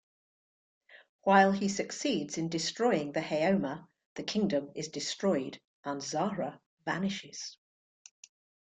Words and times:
While 1.25 1.51
he 1.51 1.67
succeeds 1.67 2.39
in 2.39 2.49
destroying 2.49 3.11
the 3.11 3.19
Haoma, 3.21 3.87
the 4.15 4.23
kingdom 4.23 4.71
is 4.73 4.87
destroyed 4.87 5.59
and 5.85 6.01
Zahra 6.01 6.59
vanishes. 6.85 7.55